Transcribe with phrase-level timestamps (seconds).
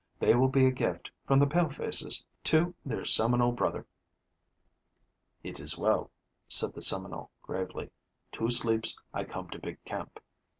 [0.17, 3.85] They will be a gift from the palefaces to their Seminole brother."
[5.43, 6.09] "It is well,"
[6.47, 7.91] said the Seminole, gravely.
[8.31, 10.19] "Two sleeps I come to big camp."